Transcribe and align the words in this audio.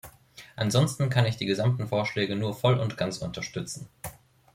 Ansonsten 0.55 1.11
kann 1.11 1.27
ich 1.27 1.37
die 1.37 1.45
gesamten 1.45 1.87
Vorschläge 1.87 2.35
nur 2.35 2.55
voll 2.55 2.79
und 2.79 2.97
ganz 2.97 3.19
unterstützen. 3.19 3.87